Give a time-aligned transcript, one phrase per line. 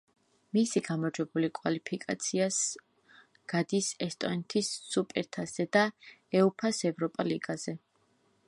[0.57, 2.57] მისი გამარჯვებული კვალიფიკაციას
[3.53, 5.87] გადის ესტონეთის სუპერთასზე და
[6.41, 7.81] უეფა-ს ევროპა ლიგაზე.